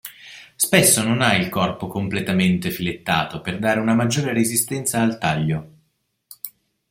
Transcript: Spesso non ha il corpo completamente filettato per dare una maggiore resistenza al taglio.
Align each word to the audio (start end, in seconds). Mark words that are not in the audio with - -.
Spesso 0.55 1.03
non 1.03 1.21
ha 1.21 1.35
il 1.35 1.49
corpo 1.49 1.85
completamente 1.85 2.71
filettato 2.71 3.39
per 3.39 3.59
dare 3.59 3.79
una 3.79 3.93
maggiore 3.93 4.33
resistenza 4.33 4.99
al 4.99 5.19
taglio. 5.19 5.69